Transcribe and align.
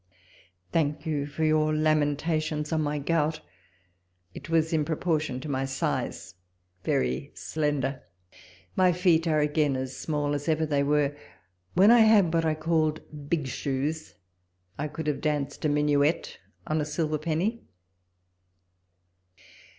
Thank 0.71 1.05
you 1.05 1.27
for 1.27 1.43
your 1.43 1.75
lamentations 1.75 2.73
on 2.73 2.81
my 2.81 2.97
gout; 2.97 3.39
it 4.33 4.49
was 4.49 4.73
in 4.73 4.83
proportion 4.83 5.39
to 5.41 5.47
my 5.47 5.63
size, 5.65 6.33
very 6.83 7.29
slender— 7.35 8.01
my 8.75 8.93
feet 8.93 9.27
are 9.27 9.41
again 9.41 9.75
as 9.75 9.95
small 9.95 10.33
as 10.33 10.49
ever 10.49 10.65
they 10.65 10.81
were. 10.81 11.15
When 11.75 11.91
I 11.91 11.99
had 11.99 12.33
what 12.33 12.45
I 12.45 12.55
called 12.55 12.99
hig 13.29 13.45
shoes, 13.45 14.15
I 14.75 14.87
could 14.87 15.05
have 15.05 15.21
danced 15.21 15.65
a 15.65 15.69
minuet 15.69 16.39
on 16.65 16.81
a 16.81 16.85
silver 16.85 17.19
penny. 17.19 17.61